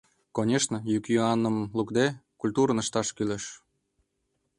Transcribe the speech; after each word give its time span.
Конешне, 0.35 0.77
йӱк-йӱаным 0.91 1.57
лукде, 1.77 2.05
культурнын 2.41 2.81
ышташ 2.83 3.07
кӱлеш. 3.15 3.43